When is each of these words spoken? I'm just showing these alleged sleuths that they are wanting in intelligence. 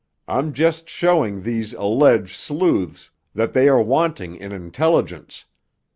I'm 0.27 0.53
just 0.53 0.89
showing 0.89 1.43
these 1.43 1.73
alleged 1.75 2.35
sleuths 2.35 3.11
that 3.35 3.53
they 3.53 3.69
are 3.69 3.79
wanting 3.83 4.35
in 4.35 4.51
intelligence. 4.51 5.45